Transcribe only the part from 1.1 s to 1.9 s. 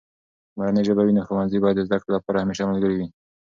نو ښوونځي باید د